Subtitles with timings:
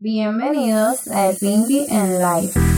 [0.00, 2.77] Bienvenidos a Pinky and Life.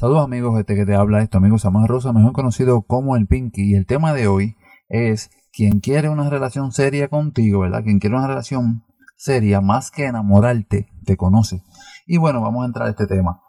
[0.00, 3.72] Saludos amigos, este que te habla esto, amigo Samuel Rosa, mejor conocido como el Pinky.
[3.72, 4.56] Y el tema de hoy
[4.88, 7.82] es quien quiere una relación seria contigo, ¿verdad?
[7.84, 8.82] Quien quiere una relación
[9.18, 11.62] seria, más que enamorarte, te conoce.
[12.06, 13.42] Y bueno, vamos a entrar a este tema.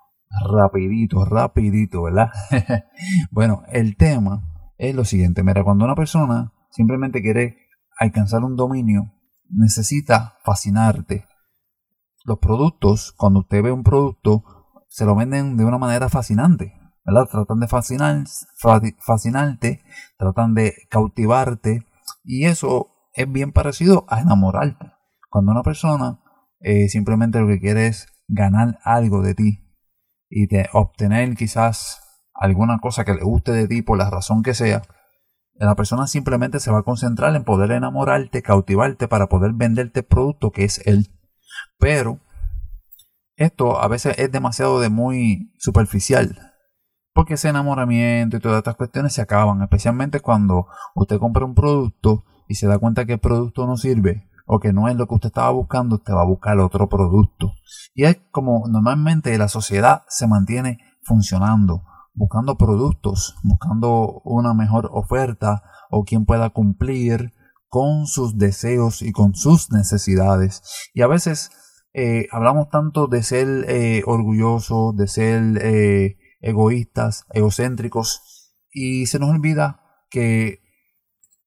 [0.45, 2.31] Rapidito, rapidito, ¿verdad?
[3.31, 4.43] bueno, el tema
[4.77, 5.43] es lo siguiente.
[5.43, 7.59] Mira, cuando una persona simplemente quiere
[7.97, 9.13] alcanzar un dominio,
[9.47, 11.23] necesita fascinarte.
[12.25, 14.43] Los productos, cuando usted ve un producto,
[14.91, 16.73] se lo venden de una manera fascinante,
[17.05, 17.29] ¿verdad?
[17.31, 18.25] Tratan de fascinar,
[18.99, 19.81] fascinarte,
[20.17, 21.85] tratan de cautivarte
[22.25, 24.91] y eso es bien parecido a enamorarte.
[25.29, 26.20] Cuando una persona
[26.59, 29.59] eh, simplemente lo que quiere es ganar algo de ti
[30.29, 32.01] y obtener quizás
[32.33, 34.81] alguna cosa que le guste de ti por la razón que sea,
[35.53, 40.05] la persona simplemente se va a concentrar en poder enamorarte, cautivarte para poder venderte el
[40.05, 41.07] producto que es él.
[41.77, 42.20] Pero
[43.41, 46.37] esto a veces es demasiado de muy superficial.
[47.13, 52.23] Porque ese enamoramiento y todas estas cuestiones se acaban, especialmente cuando usted compra un producto
[52.48, 55.15] y se da cuenta que el producto no sirve o que no es lo que
[55.15, 57.53] usted estaba buscando, usted va a buscar otro producto.
[57.93, 61.83] Y es como normalmente la sociedad se mantiene funcionando,
[62.13, 67.33] buscando productos, buscando una mejor oferta o quien pueda cumplir
[67.67, 70.61] con sus deseos y con sus necesidades.
[70.94, 71.51] Y a veces
[71.94, 79.29] eh, hablamos tanto de ser eh, orgullosos, de ser eh, egoístas, egocéntricos, y se nos
[79.29, 80.59] olvida que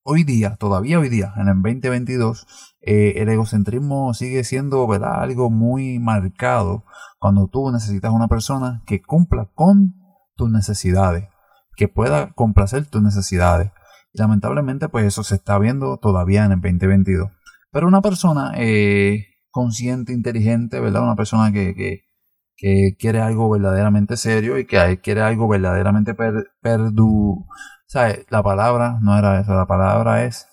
[0.02, 2.46] hoy día, todavía hoy día, en el 2022,
[2.82, 5.22] el egocentrismo sigue siendo ¿verdad?
[5.22, 6.84] algo muy marcado
[7.18, 9.94] cuando tú necesitas una persona que cumpla con
[10.36, 11.28] tus necesidades,
[11.76, 13.70] que pueda complacer tus necesidades.
[14.12, 17.30] Y lamentablemente, pues eso se está viendo todavía en el 2022.
[17.70, 21.04] Pero una persona eh, consciente, inteligente, ¿verdad?
[21.04, 27.46] Una persona que, que, quiere algo verdaderamente serio y que quiere algo verdaderamente perdu...
[27.86, 28.26] ¿Sabes?
[28.30, 30.48] La palabra no era esa, la palabra es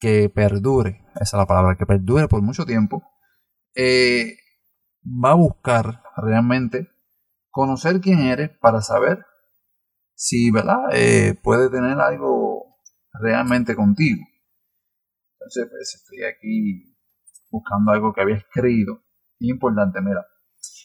[0.00, 1.04] que perdure.
[1.14, 3.04] Esa es la palabra, que perdure por mucho tiempo.
[3.76, 4.36] Eh,
[5.04, 6.88] va a buscar realmente
[7.50, 9.24] conocer quién eres para saber
[10.16, 10.78] si, ¿verdad?
[10.92, 12.78] Eh, puede tener algo
[13.12, 14.24] realmente contigo.
[15.34, 16.93] Entonces, pues estoy aquí
[17.54, 19.00] buscando algo que había escrito.
[19.38, 20.26] Importante, mira.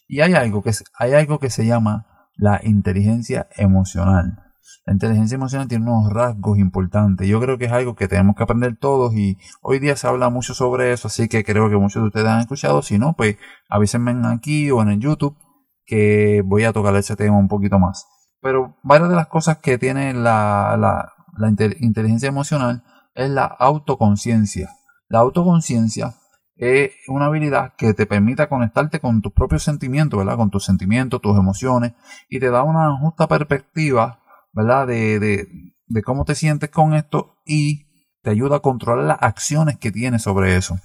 [0.07, 4.43] Y hay algo que, hay algo que se llama la inteligencia emocional.
[4.85, 7.27] La inteligencia emocional tiene unos rasgos importantes.
[7.27, 10.29] Yo creo que es algo que tenemos que aprender todos y hoy día se habla
[10.29, 12.81] mucho sobre eso, así que creo que muchos de ustedes han escuchado.
[12.81, 13.37] Si no, pues
[13.67, 15.37] avísenme aquí o en el YouTube
[15.85, 18.05] que voy a tocar ese tema un poquito más.
[18.41, 22.83] Pero varias de las cosas que tiene la, la, la inteligencia emocional
[23.15, 24.69] es la autoconciencia.
[25.07, 26.13] La autoconciencia
[26.59, 30.35] es una habilidad que te permita conectarte con tus propios sentimientos, ¿verdad?
[30.35, 31.93] Con tus sentimientos, tus emociones,
[32.29, 34.19] y te da una justa perspectiva,
[34.51, 34.85] ¿verdad?
[34.87, 35.47] De, de,
[35.87, 37.87] de cómo te sientes con esto y
[38.21, 40.75] te ayuda a controlar las acciones que tienes sobre eso.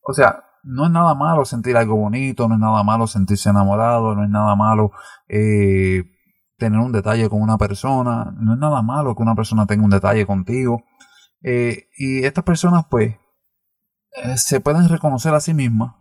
[0.00, 4.14] O sea, no es nada malo sentir algo bonito, no es nada malo sentirse enamorado,
[4.14, 4.90] no es nada malo
[5.28, 6.04] eh,
[6.56, 9.90] tener un detalle con una persona, no es nada malo que una persona tenga un
[9.90, 10.82] detalle contigo.
[11.42, 13.16] Eh, y estas personas, pues,
[14.36, 15.94] se pueden reconocer a sí mismas.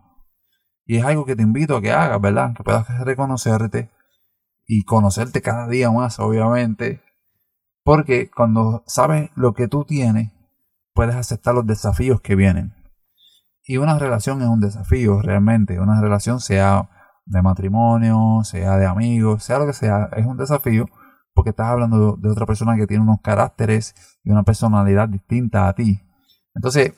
[0.85, 2.53] Y es algo que te invito a que hagas, ¿verdad?
[2.56, 3.90] Que puedas reconocerte
[4.66, 7.02] y conocerte cada día más, obviamente.
[7.84, 10.31] Porque cuando sabes lo que tú tienes,
[10.94, 12.73] puedes aceptar los desafíos que vienen.
[13.63, 15.79] Y una relación es un desafío, realmente.
[15.79, 16.90] Una relación sea
[17.25, 20.85] de matrimonio, sea de amigos, sea lo que sea, es un desafío
[21.34, 25.73] porque estás hablando de otra persona que tiene unos caracteres y una personalidad distinta a
[25.73, 26.02] ti.
[26.53, 26.93] Entonces,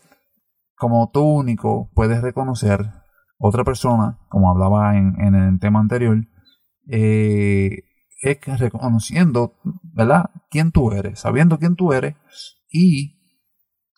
[0.75, 2.91] como tú único puedes reconocer
[3.37, 6.17] otra persona, como hablaba en, el tema anterior,
[6.87, 7.83] eh,
[8.21, 10.31] es reconociendo, ¿verdad?
[10.49, 12.15] Quién tú eres, sabiendo quién tú eres
[12.69, 13.15] y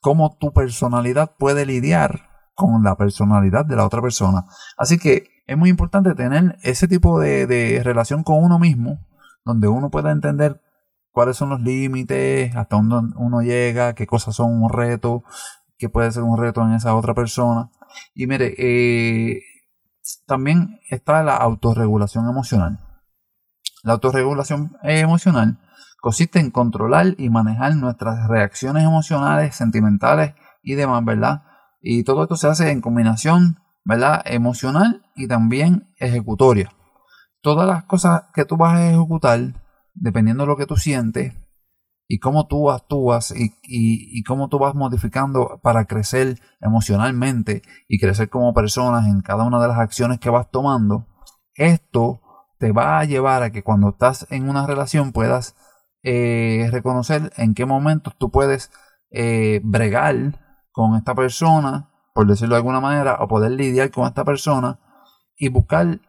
[0.01, 4.45] cómo tu personalidad puede lidiar con la personalidad de la otra persona.
[4.77, 8.99] Así que es muy importante tener ese tipo de, de relación con uno mismo,
[9.45, 10.61] donde uno pueda entender
[11.11, 15.23] cuáles son los límites, hasta dónde uno llega, qué cosas son un reto,
[15.77, 17.69] que puede ser un reto en esa otra persona.
[18.13, 19.41] Y mire, eh,
[20.25, 22.79] también está la autorregulación emocional.
[23.83, 25.59] La autorregulación emocional
[26.01, 31.43] consiste en controlar y manejar nuestras reacciones emocionales, sentimentales y demás, ¿verdad?
[31.81, 34.21] Y todo esto se hace en combinación, ¿verdad?
[34.25, 36.71] Emocional y también ejecutoria.
[37.41, 39.39] Todas las cosas que tú vas a ejecutar,
[39.93, 41.33] dependiendo de lo que tú sientes
[42.07, 48.53] y cómo tú actúas y, cómo tú vas modificando para crecer emocionalmente y crecer como
[48.53, 51.05] personas en cada una de las acciones que vas tomando,
[51.55, 52.21] esto
[52.59, 55.55] te va a llevar a que cuando estás en una relación puedas
[56.03, 58.71] eh, reconocer en qué momentos tú puedes
[59.11, 60.15] eh, bregar
[60.71, 64.79] con esta persona, por decirlo de alguna manera, o poder lidiar con esta persona
[65.35, 65.99] y buscar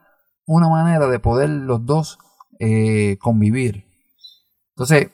[0.46, 2.18] una manera de poder los dos
[2.60, 3.86] eh, convivir.
[4.74, 5.10] Entonces,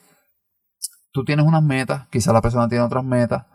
[1.15, 3.45] tú tienes unas metas, quizá la persona tiene otras metas,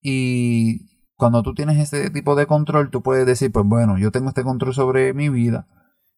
[0.00, 4.30] y cuando tú tienes este tipo de control, tú puedes decir, pues bueno, yo tengo
[4.30, 5.68] este control sobre mi vida,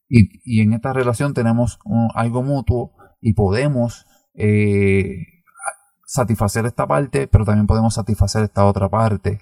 [0.09, 1.81] y, en esta relación tenemos
[2.15, 5.17] algo mutuo y podemos eh,
[6.07, 9.41] satisfacer esta parte, pero también podemos satisfacer esta otra parte.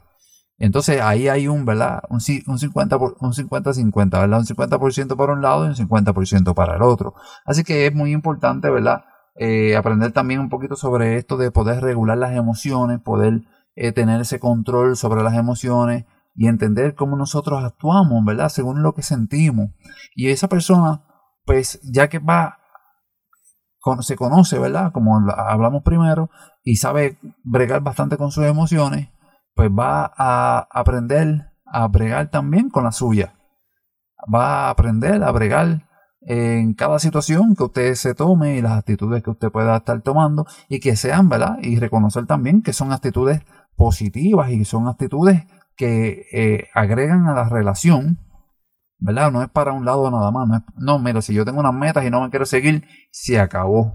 [0.56, 2.02] Entonces ahí hay un, ¿verdad?
[2.08, 4.38] Un, un 50 un 50-50, ¿verdad?
[4.38, 7.14] Un 50% para un lado y un 50% para el otro.
[7.44, 9.04] Así que es muy importante, ¿verdad?
[9.34, 13.42] Eh, aprender también un poquito sobre esto de poder regular las emociones, poder
[13.74, 18.48] eh, tener ese control sobre las emociones y entender cómo nosotros actuamos, ¿verdad?
[18.48, 19.70] Según lo que sentimos.
[20.14, 21.04] Y esa persona,
[21.44, 22.58] pues ya que va
[24.00, 24.92] se conoce, ¿verdad?
[24.92, 26.30] Como hablamos primero,
[26.62, 29.08] y sabe bregar bastante con sus emociones,
[29.54, 33.34] pues va a aprender a bregar también con la suya.
[34.32, 35.88] Va a aprender a bregar
[36.26, 40.46] en cada situación que usted se tome y las actitudes que usted pueda estar tomando
[40.68, 41.58] y que sean, ¿verdad?
[41.62, 43.42] Y reconocer también que son actitudes
[43.76, 45.44] positivas y son actitudes
[45.76, 48.18] que eh, agregan a la relación
[49.02, 49.32] ¿verdad?
[49.32, 50.62] No es para un lado nada más.
[50.76, 53.92] No, es, mira, si yo tengo unas metas y no me quiero seguir, se acabó.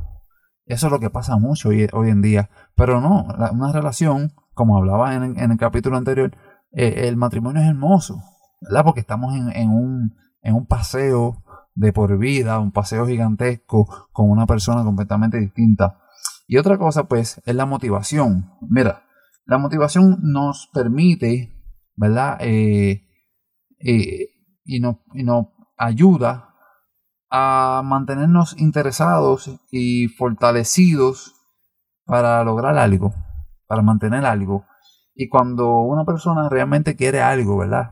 [0.66, 2.50] Eso es lo que pasa mucho hoy, en día.
[2.76, 6.36] Pero no, una relación, como hablaba en, el capítulo anterior,
[6.74, 8.22] eh, el matrimonio es hermoso,
[8.60, 8.84] ¿verdad?
[8.84, 11.42] Porque estamos en, un, en un paseo
[11.78, 16.00] de por vida, un paseo gigantesco con una persona completamente distinta.
[16.48, 18.52] Y otra cosa, pues, es la motivación.
[18.62, 19.04] Mira,
[19.46, 21.54] la motivación nos permite,
[21.96, 22.38] ¿verdad?
[22.40, 23.04] Eh,
[23.80, 24.30] eh,
[24.66, 24.98] y nos,
[25.78, 26.56] ayuda
[27.30, 31.36] a mantenernos interesados y fortalecidos
[32.06, 33.14] para lograr algo,
[33.68, 34.66] para mantener algo.
[35.14, 37.92] Y cuando una persona realmente quiere algo, ¿verdad?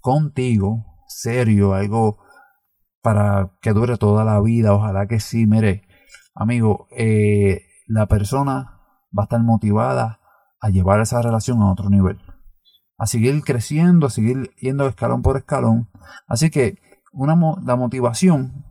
[0.00, 2.23] Contigo, serio, algo
[3.04, 5.86] para que dure toda la vida, ojalá que sí, mire,
[6.34, 8.80] amigo, eh, la persona
[9.16, 10.18] va a estar motivada
[10.60, 12.18] a llevar esa relación a otro nivel
[12.98, 15.90] a seguir creciendo, a seguir yendo escalón por escalón.
[16.26, 16.78] Así que
[17.12, 18.64] una, la motivación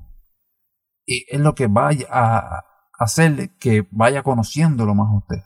[1.05, 2.63] es lo que va a
[2.97, 5.43] hacer que vaya conociéndolo más usted.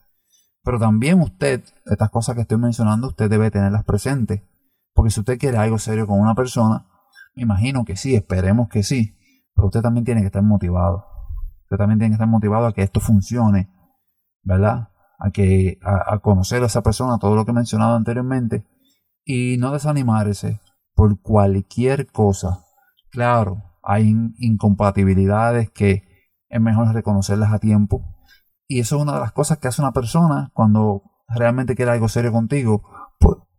[0.63, 4.43] Pero también usted, estas cosas que estoy mencionando, usted debe tenerlas presentes.
[4.93, 6.87] Porque si usted quiere algo serio con una persona,
[7.37, 9.15] me imagino que sí, esperemos que sí.
[9.53, 11.05] Pero usted también tiene que estar motivado.
[11.63, 13.69] Usted también tiene que estar motivado a que esto funcione,
[14.43, 14.89] ¿verdad?
[15.19, 18.65] a, que, a, conocer a esa persona, todo lo que he mencionado anteriormente,
[19.23, 20.61] y no desanimarse
[20.95, 22.63] por cualquier cosa.
[23.11, 26.03] Claro, hay incompatibilidades que
[26.49, 28.01] es mejor reconocerlas a tiempo.
[28.67, 32.09] Y eso es una de las cosas que hace una persona cuando realmente quiere algo
[32.09, 32.83] serio contigo.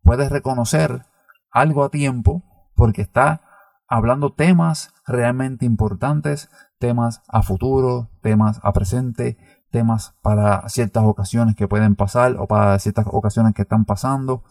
[0.02, 1.06] Puedes reconocer
[1.50, 2.42] algo a tiempo
[2.74, 3.42] porque está
[3.88, 9.38] hablando temas realmente importantes, temas a futuro, temas a presente,
[9.70, 14.44] temas para ciertas ocasiones que pueden pasar o para ciertas ocasiones que están pasando.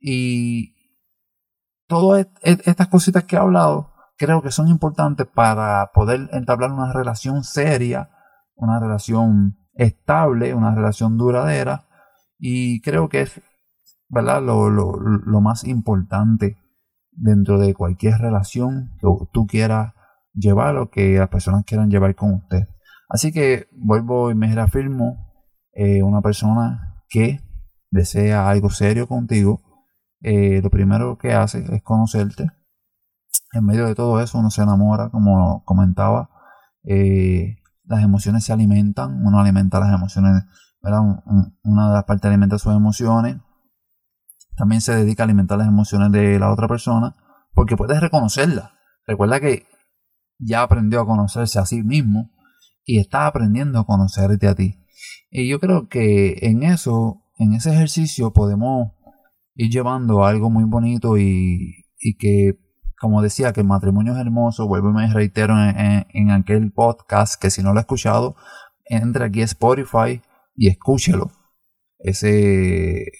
[0.00, 0.74] Y
[1.88, 7.42] todas estas cositas que he hablado creo que son importantes para poder entablar una relación
[7.42, 8.10] seria,
[8.54, 11.88] una relación estable, una relación duradera.
[12.38, 13.40] Y creo que es
[14.12, 14.42] ¿verdad?
[14.42, 16.61] Lo, lo, lo más importante
[17.12, 19.92] dentro de cualquier relación que tú quieras
[20.34, 22.68] llevar o que las personas quieran llevar con usted.
[23.08, 25.32] Así que vuelvo y me reafirmo,
[25.74, 27.40] eh, una persona que
[27.90, 29.62] desea algo serio contigo,
[30.22, 32.50] eh, lo primero que hace es conocerte.
[33.52, 36.30] En medio de todo eso uno se enamora, como comentaba.
[36.84, 40.44] Eh, las emociones se alimentan, uno alimenta las emociones,
[40.82, 43.36] una de las partes alimenta sus emociones.
[44.56, 47.14] También se dedica a alimentar las emociones de la otra persona,
[47.54, 48.72] porque puedes reconocerla.
[49.06, 49.66] Recuerda que
[50.38, 52.30] ya aprendió a conocerse a sí mismo
[52.84, 54.78] y estás aprendiendo a conocerte a ti.
[55.30, 58.92] Y yo creo que en eso, en ese ejercicio podemos
[59.54, 62.58] ir llevando algo muy bonito y, y que
[63.02, 67.50] como decía, que el matrimonio es hermoso, vuelvo y me reitero en, aquel podcast que
[67.50, 68.36] si no lo he escuchado,
[68.84, 70.22] entre aquí a Spotify
[70.54, 71.32] y escúchelo.
[71.98, 73.10] Ese,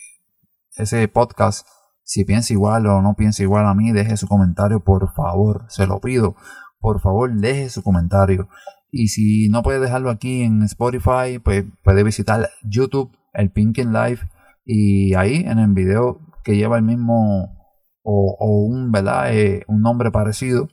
[0.76, 1.66] ese podcast,
[2.02, 5.86] si piensa igual o no piensa igual a mí, deje su comentario, por favor, se
[5.86, 6.36] lo pido.
[6.80, 8.48] Por favor, deje su comentario.
[8.90, 14.20] Y si no puede dejarlo aquí en Spotify, pues puede visitar YouTube, el Pinkin Live,
[14.64, 17.62] y ahí en el video que lleva el mismo
[18.02, 19.32] o, un, ¿verdad?
[19.32, 20.68] Eh, un nombre parecido,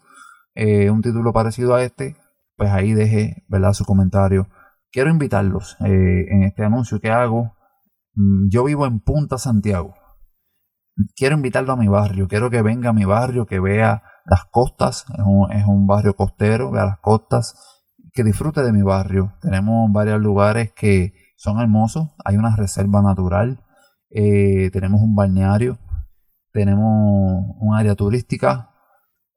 [0.55, 2.15] eh, un título parecido a este,
[2.57, 3.73] pues ahí deje ¿verdad?
[3.73, 4.47] su comentario.
[4.91, 7.55] Quiero invitarlos eh, en este anuncio que hago.
[8.19, 9.93] Mm, yo vivo en Punta Santiago.
[11.15, 12.27] Quiero invitarlo a mi barrio.
[12.27, 15.05] Quiero que venga a mi barrio, que vea las costas.
[15.17, 17.55] Es un, es un barrio costero, vea las costas.
[18.13, 19.33] Que disfrute de mi barrio.
[19.41, 22.09] Tenemos varios lugares que son hermosos.
[22.25, 23.63] Hay una reserva natural.
[24.11, 25.79] tenemos un balneario
[26.51, 28.68] tenemos un área turística,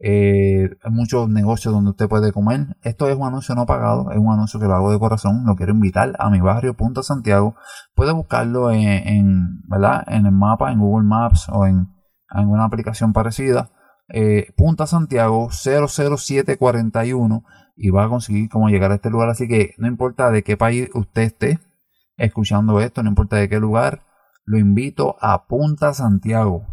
[0.05, 2.77] eh, hay muchos negocios donde usted puede comer.
[2.83, 5.45] Esto es un anuncio no pagado, es un anuncio que lo hago de corazón.
[5.47, 7.55] Lo quiero invitar a mi barrio, Punta Santiago.
[7.95, 10.03] Puede buscarlo en, ¿verdad?
[10.09, 11.87] en el mapa, en Google Maps o en
[12.29, 13.71] alguna aplicación parecida.
[14.09, 17.45] Eh, Punta Santiago 00741
[17.77, 19.29] y va a conseguir cómo llegar a este lugar.
[19.29, 21.61] Así que no importa de qué país usted esté
[22.17, 24.03] escuchando esto, no importa de qué lugar,
[24.45, 26.67] lo invito a Punta Santiago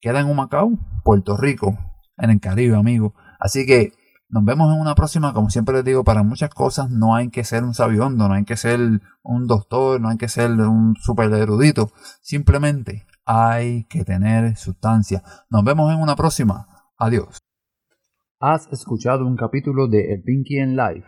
[0.00, 0.72] queda en Humacao,
[1.04, 1.78] Puerto Rico,
[2.20, 3.14] en el Caribe, amigo.
[3.38, 3.92] Así que
[4.28, 5.32] nos vemos en una próxima.
[5.32, 8.44] Como siempre les digo, para muchas cosas no hay que ser un sabiondo, no hay
[8.44, 8.80] que ser
[9.22, 11.90] un doctor, no hay que ser un super erudito.
[12.20, 15.22] Simplemente hay que tener sustancia.
[15.50, 16.66] Nos vemos en una próxima.
[16.96, 17.38] Adiós.
[18.38, 21.04] Has escuchado un capítulo de El Pinky en Live.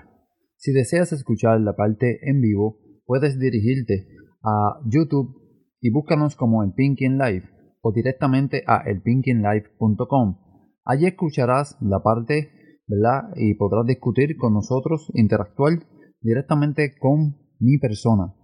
[0.57, 4.07] Si deseas escuchar la parte en vivo, puedes dirigirte
[4.42, 5.35] a YouTube
[5.81, 7.49] y búscanos como El Pinky en Live
[7.81, 10.41] o directamente a elpinkinlife.com.
[10.84, 12.50] Allí escucharás la parte,
[12.88, 13.30] ¿verdad?
[13.36, 15.74] Y podrás discutir con nosotros, interactuar
[16.20, 18.34] directamente con mi persona.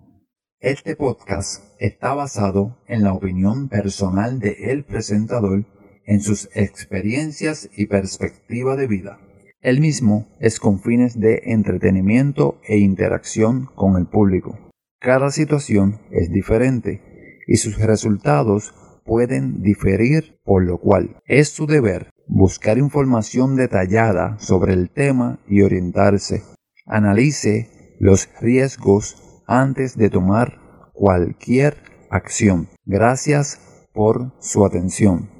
[0.60, 5.66] Este podcast está basado en la opinión personal de el presentador
[6.04, 9.18] en sus experiencias y perspectiva de vida.
[9.60, 14.56] El mismo es con fines de entretenimiento e interacción con el público.
[15.00, 17.02] Cada situación es diferente
[17.48, 24.74] y sus resultados pueden diferir, por lo cual es su deber buscar información detallada sobre
[24.74, 26.44] el tema y orientarse.
[26.86, 30.58] Analice los riesgos antes de tomar
[30.92, 31.76] cualquier
[32.10, 32.68] acción.
[32.84, 35.37] Gracias por su atención.